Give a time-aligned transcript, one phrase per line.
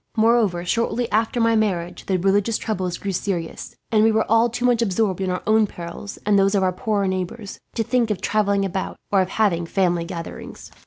[0.17, 4.65] Moreover, shortly after my marriage the religious troubles grew serious; and we were all too
[4.65, 8.19] much absorbed in our own perils, and those of our poorer neighbours, to think of
[8.19, 10.71] travelling about, or of having family gatherings.